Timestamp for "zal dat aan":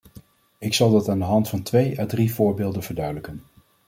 0.73-1.19